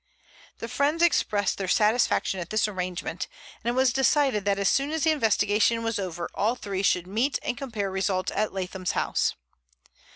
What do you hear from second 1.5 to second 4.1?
their satisfaction at this arrangement, and it was